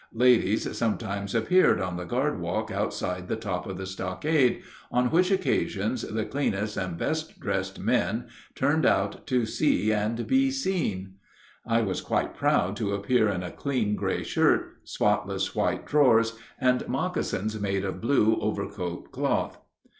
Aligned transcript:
Ladies 0.15 0.75
sometimes 0.75 1.35
appeared 1.35 1.79
on 1.79 1.95
the 1.95 2.05
guard 2.05 2.39
walk 2.39 2.71
outside 2.71 3.27
the 3.27 3.35
top 3.35 3.67
of 3.67 3.77
the 3.77 3.85
stockade, 3.85 4.63
on 4.91 5.11
which 5.11 5.29
occasions 5.29 6.01
the 6.01 6.25
cleanest 6.25 6.75
and 6.75 6.97
best 6.97 7.39
dressed 7.39 7.79
men 7.79 8.25
turned 8.55 8.83
out 8.83 9.27
to 9.27 9.45
see 9.45 9.93
and 9.93 10.25
be 10.25 10.49
seen. 10.49 11.17
I 11.67 11.83
was 11.83 12.01
quite 12.01 12.33
proud 12.35 12.75
to 12.77 12.95
appear 12.95 13.29
in 13.29 13.43
a 13.43 13.51
clean 13.51 13.95
gray 13.95 14.23
shirt, 14.23 14.77
spotless 14.85 15.53
white 15.53 15.85
drawers, 15.85 16.33
and 16.59 16.87
moccasins 16.87 17.59
made 17.59 17.85
of 17.85 18.01
blue 18.01 18.37
overcoat 18.41 19.11
cloth. 19.11 19.59